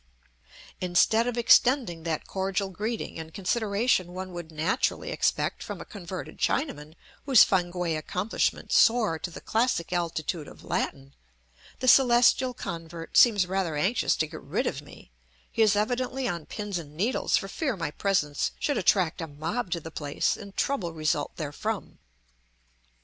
[0.79, 6.39] Instead of extending that cordial greeting and consideration one would naturally expect from a converted
[6.39, 6.95] Chinaman
[7.27, 11.13] whose Fankwae accomplishments soar to the classic altitude of Latin,
[11.81, 15.11] the Celestial convert seems rather anxious to get rid of me;
[15.51, 19.69] he is evidently on pins and needles for fear my presence should attract a mob
[19.69, 21.99] to the place and trouble result therefrom.